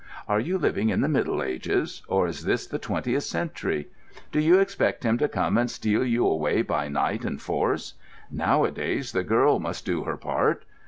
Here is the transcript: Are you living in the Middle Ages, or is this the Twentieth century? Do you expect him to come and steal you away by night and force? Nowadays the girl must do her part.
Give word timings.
Are 0.27 0.39
you 0.39 0.57
living 0.57 0.89
in 0.89 1.01
the 1.01 1.07
Middle 1.07 1.43
Ages, 1.43 2.01
or 2.07 2.27
is 2.27 2.43
this 2.45 2.65
the 2.65 2.79
Twentieth 2.79 3.21
century? 3.21 3.89
Do 4.31 4.39
you 4.39 4.57
expect 4.57 5.03
him 5.03 5.19
to 5.19 5.27
come 5.27 5.59
and 5.59 5.69
steal 5.69 6.03
you 6.03 6.25
away 6.25 6.63
by 6.63 6.87
night 6.87 7.23
and 7.23 7.39
force? 7.39 7.93
Nowadays 8.31 9.11
the 9.11 9.21
girl 9.23 9.59
must 9.59 9.85
do 9.85 10.03
her 10.05 10.17
part. 10.17 10.65